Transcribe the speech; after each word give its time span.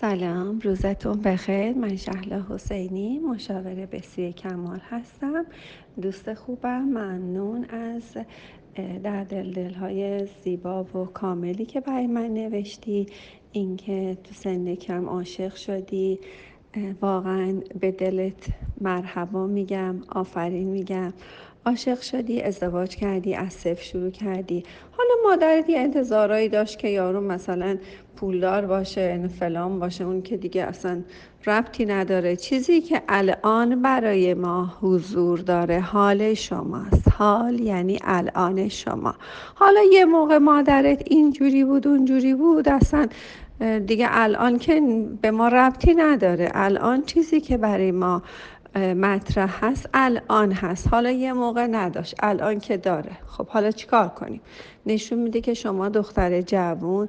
سلام 0.00 0.58
روزتون 0.58 1.20
بخیر. 1.20 1.72
من 1.72 1.96
شهلا 1.96 2.46
حسینی 2.50 3.18
مشاور 3.18 3.86
بسیار 3.86 4.30
کمال 4.30 4.80
هستم. 4.90 5.44
دوست 6.02 6.34
خوبم 6.34 6.82
ممنون 6.82 7.64
از 7.64 8.16
در 9.02 9.24
دل 9.24 9.74
های 9.74 10.26
زیبا 10.44 10.84
و 10.84 11.04
کاملی 11.04 11.64
که 11.64 11.80
برای 11.80 12.06
من 12.06 12.26
نوشتی. 12.26 13.06
اینکه 13.52 14.18
تو 14.24 14.34
سن 14.34 14.74
کم 14.74 15.08
عاشق 15.08 15.54
شدی. 15.54 16.18
واقعا 17.00 17.60
به 17.80 17.90
دلت 17.90 18.48
مرحبا 18.80 19.46
میگم 19.46 19.96
آفرین 20.08 20.68
میگم. 20.68 21.12
عاشق 21.66 22.00
شدی 22.00 22.42
ازدواج 22.42 22.96
کردی 22.96 23.34
از 23.34 23.52
صفر 23.52 23.82
شروع 23.82 24.10
کردی. 24.10 24.62
حالا 24.90 25.10
مادرت 25.24 25.68
یه 25.70 25.78
انتظارایی 25.78 26.48
داشت 26.48 26.78
که 26.78 26.88
یارو 26.88 27.20
مثلا 27.20 27.78
پولدار 28.16 28.66
باشه 28.66 29.28
فلان 29.38 29.78
باشه 29.78 30.04
اون 30.04 30.22
که 30.22 30.36
دیگه 30.36 30.62
اصلا 30.62 31.02
ربطی 31.46 31.86
نداره. 31.86 32.36
چیزی 32.36 32.80
که 32.80 33.02
الان 33.08 33.82
برای 33.82 34.34
ما 34.34 34.72
حضور 34.80 35.38
داره 35.38 35.80
حال 35.80 36.34
شماست. 36.34 37.08
حال 37.18 37.60
یعنی 37.60 37.98
الان 38.04 38.68
شما. 38.68 39.14
حالا 39.54 39.80
یه 39.92 40.04
موقع 40.04 40.38
مادرت 40.38 41.02
اینجوری 41.06 41.64
بود 41.64 41.88
اونجوری 41.88 42.34
بود 42.34 42.68
اصلا 42.68 43.06
دیگه 43.86 44.06
الان 44.10 44.58
که 44.58 45.06
به 45.22 45.30
ما 45.30 45.48
ربطی 45.48 45.94
نداره. 45.94 46.50
الان 46.54 47.02
چیزی 47.02 47.40
که 47.40 47.56
برای 47.56 47.92
ما 47.92 48.22
مطرح 48.74 49.64
هست. 49.64 49.88
الان 49.94 50.52
هست. 50.52 50.88
حالا 50.88 51.10
یه 51.10 51.32
موقع 51.32 51.66
نداشت. 51.66 52.14
الان 52.18 52.60
که 52.60 52.76
داره. 52.76 53.10
خب 53.26 53.46
حالا 53.46 53.70
چیکار 53.70 54.08
کنیم؟ 54.08 54.40
نشون 54.86 55.18
میده 55.18 55.40
که 55.40 55.54
شما 55.54 55.88
دختر 55.88 56.40
جوون 56.40 57.08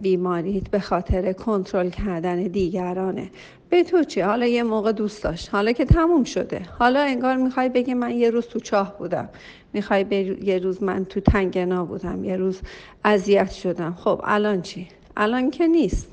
بیماریت 0.00 0.70
به 0.70 0.80
خاطر 0.80 1.32
کنترل 1.32 1.90
کردن 1.90 2.42
دیگرانه. 2.42 3.30
به 3.68 3.82
تو 3.82 4.04
چی؟ 4.04 4.20
حالا 4.20 4.46
یه 4.46 4.62
موقع 4.62 4.92
دوست 4.92 5.24
داشت. 5.24 5.48
حالا 5.54 5.72
که 5.72 5.84
تموم 5.84 6.24
شده. 6.24 6.62
حالا 6.78 7.00
انگار 7.00 7.36
می‌خوای 7.36 7.68
بگی 7.68 7.94
من 7.94 8.10
یه 8.10 8.30
روز 8.30 8.46
تو 8.46 8.60
چاه 8.60 8.98
بودم. 8.98 9.28
می‌خوای 9.72 10.06
یه 10.42 10.58
روز 10.58 10.82
من 10.82 11.04
تو 11.04 11.20
تنگنا 11.20 11.84
بودم. 11.84 12.24
یه 12.24 12.36
روز 12.36 12.60
اذیت 13.04 13.50
شدم. 13.50 13.94
خب 13.94 14.20
الان 14.24 14.62
چی؟ 14.62 14.88
الان 15.16 15.50
که 15.50 15.66
نیست. 15.66 16.08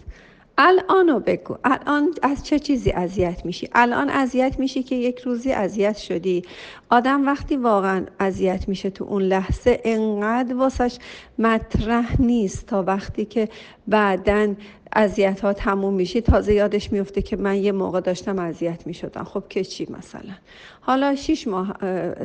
الانو 0.57 1.19
بگو. 1.19 1.55
الان 1.63 2.13
از 2.21 2.45
چه 2.45 2.59
چیزی 2.59 2.91
اذیت 2.91 3.45
میشی؟ 3.45 3.69
الان 3.73 4.09
اذیت 4.09 4.59
میشی 4.59 4.83
که 4.83 4.95
یک 4.95 5.19
روزی 5.19 5.51
اذیت 5.51 5.97
شدی. 5.97 6.43
آدم 6.89 7.27
وقتی 7.27 7.57
واقعا 7.57 8.05
اذیت 8.19 8.69
میشه 8.69 8.89
تو 8.89 9.03
اون 9.03 9.21
لحظه 9.21 9.81
انقدر 9.83 10.55
واسش 10.55 10.97
مطرح 11.39 12.21
نیست 12.21 12.65
تا 12.65 12.83
وقتی 12.83 13.25
که 13.25 13.49
بعدا 13.87 14.55
اذیت 14.93 15.41
ها 15.41 15.53
تموم 15.53 15.93
میشه 15.93 16.21
تازه 16.21 16.53
یادش 16.53 16.91
میفته 16.91 17.21
که 17.21 17.35
من 17.35 17.55
یه 17.55 17.71
موقع 17.71 17.99
داشتم 17.99 18.39
اذیت 18.39 18.87
می‌شدم. 18.87 19.23
خب 19.23 19.43
که 19.49 19.63
چی 19.63 19.87
مثلا؟ 19.89 20.33
حالا 20.81 21.15
شیش 21.15 21.47
ماه 21.47 21.75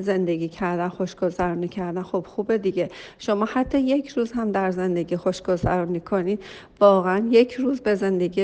زندگی 0.00 0.48
کردن 0.48 0.88
خوشگذرانی 0.88 1.68
کردن 1.68 2.02
خب 2.02 2.24
خوبه 2.28 2.58
دیگه. 2.58 2.88
شما 3.18 3.44
حتی 3.44 3.80
یک 3.80 4.08
روز 4.08 4.32
هم 4.32 4.52
در 4.52 4.70
زندگی 4.70 5.16
خوشگذرانی 5.16 6.00
کنید 6.00 6.42
واقعا 6.80 7.28
یک 7.30 7.52
روز 7.52 7.80
به 7.80 7.94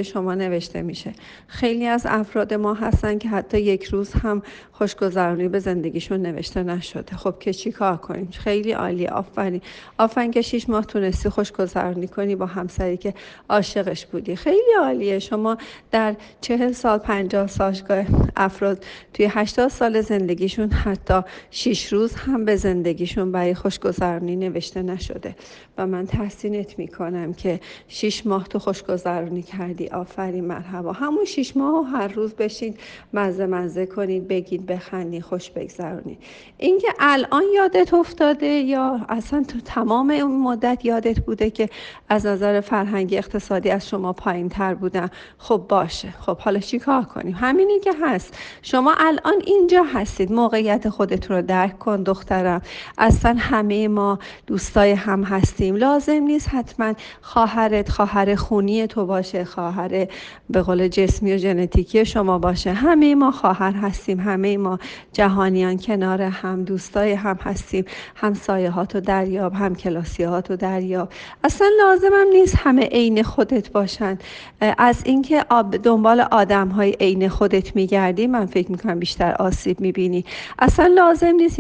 شما 0.03 0.35
نوشته 0.35 0.83
میشه. 0.83 1.13
خیلی 1.47 1.87
از 1.87 2.07
افراد 2.09 2.55
ما 2.55 2.75
هستن 2.75 3.19
که 3.19 3.29
حتی 3.29 3.61
یک 3.61 3.85
روز 3.85 4.13
هم 4.13 4.43
خوشگذرانی 4.73 5.49
به 5.49 5.59
زندگیشون 5.59 6.23
نوشته 6.23 6.63
نشده. 6.63 7.17
خب 7.17 7.39
که 7.39 7.53
چی 7.53 7.73
کار 7.73 7.97
کنیم؟ 7.97 8.29
خیلی 8.31 8.73
عالی 8.73 9.07
آفرین. 9.07 9.61
آفرین 9.99 10.31
که 10.31 10.43
شیش 10.43 10.69
ماه 10.69 10.85
تونستی 10.85 11.29
خوشگذرانی 11.29 12.09
کنی 12.09 12.37
با 12.37 12.47
همسری 12.47 12.97
که 12.97 13.15
عاشقش 13.49 14.07
بودی. 14.07 14.37
خیلی 14.37 14.75
عالیه. 14.81 15.19
شما 15.19 15.57
در 15.91 16.15
چهل 16.41 16.73
سال 16.73 16.99
پنجاه 16.99 17.47
سالگاه 17.47 18.05
افراد 18.37 18.85
توی 19.15 19.29
هشتاد 19.31 19.69
سال 19.69 20.01
زندگیشون 20.01 20.71
حتی 20.71 21.21
شیش 21.51 21.93
روز 21.93 22.15
هم 22.15 22.45
به 22.45 22.57
زندگیشون 22.57 23.33
برای 23.33 23.55
خوشگذرانی 23.55 24.37
نوشته 24.37 24.83
نشده. 24.83 25.35
و 25.79 25.87
من 25.87 26.07
تحسینت 26.07 26.79
می‌کنم 26.79 27.33
که 27.33 27.61
شیش 27.89 28.27
ماه 28.27 28.49
تو 28.49 28.59
خوشگذرانی 28.59 29.43
کردی. 29.63 29.89
آفرین 29.89 30.45
مرحبا. 30.45 30.93
همون 30.93 31.25
شیش 31.25 31.57
ماه 31.57 31.89
هر 31.89 32.09
روز 32.09 32.35
بشین 32.35 32.75
مزه 33.13 33.47
مزه 33.47 33.87
کنید 33.87 34.29
بگید 34.29 34.67
بخندی 34.67 35.21
خوش 35.21 35.51
بگذرونید 35.51 36.19
اینکه 36.59 36.89
الان 37.01 37.43
یادت 37.55 37.95
افتاده 37.95 38.47
یا 38.47 39.01
اصلا 39.09 39.43
تو 39.43 39.61
تمام 39.65 40.11
اون 40.11 40.41
مدت 40.41 40.85
یادت 40.85 41.21
بوده 41.21 41.51
که 41.51 41.69
از 42.09 42.27
نظر 42.27 42.61
فرهنگی 42.61 43.19
اقتصادی 43.19 43.71
از 43.71 43.89
شما 43.89 44.13
پایین 44.13 44.49
تر 44.49 44.75
بودن؟ 44.75 45.09
خب 45.39 45.67
باشه. 45.69 46.11
خب 46.11 46.39
حالا 46.39 46.59
چی 46.59 46.79
کار 46.79 47.05
کنیم؟ 47.05 47.37
همینی 47.41 47.81
که 47.81 47.93
هست. 48.03 48.37
شما 48.63 48.95
الان 48.99 49.43
اینجا 49.45 49.83
هستید. 49.95 50.33
موقعیت 50.33 50.89
خودت 50.89 51.31
رو 51.31 51.43
درک 51.43 51.79
کن 51.79 52.03
دخترم. 52.03 52.63
اصلا 52.99 53.37
همه 53.39 53.89
ما 53.89 54.19
دوستای 54.47 54.93
هم 54.93 55.25
هستیم. 55.25 55.77
لازم 55.77 56.23
نیست 56.23 56.49
حتما 56.49 56.95
خواهرت 57.21 57.89
خواهر 57.89 58.35
خونی 58.35 58.87
تو 58.87 59.07
باشه 59.07 59.45
خواهر 59.55 60.07
به 60.51 60.63
قول 60.63 60.89
جسمی 60.89 61.33
و 61.33 61.37
ژنتیکی 61.37 62.05
شما 62.05 62.39
باشه. 62.39 62.73
همه 62.73 63.15
ما 63.15 63.31
خواهر 63.31 63.73
هستیم. 63.73 64.21
همه 64.21 64.57
ما 64.57 64.79
جهانیان 65.13 65.79
کنار 65.79 66.23
هم 66.23 66.65
دوستای 66.65 67.13
هم 67.13 67.39
هستیم. 67.43 67.85
همسایه 68.17 68.71
ها 68.71 68.85
تو 68.85 69.01
دریاب 69.01 69.53
هم 69.53 69.75
کلاسی 69.75 70.23
ها 70.23 70.41
تو 70.41 70.57
دریاب. 70.57 71.09
اصلا 71.45 71.69
لازمم 71.79 72.27
نیست 72.33 72.57
همه 72.59 72.83
عین 72.83 73.23
خودت 73.23 73.73
باشن. 73.73 74.19
از 74.79 75.03
اینکه 75.05 75.45
دنبال 75.83 76.21
آدم 76.21 76.69
های 76.69 76.97
عین 77.01 77.29
خودت 77.29 77.77
میگردی 77.77 78.27
من 78.27 78.47
فکر 78.47 78.71
می‌کنم 78.71 78.99
بیشتر 78.99 79.33
آسیب 79.33 79.81
می‌بینی. 79.81 80.25
اصلا 80.59 80.87
لازم 80.87 81.27
نیست 81.27 81.43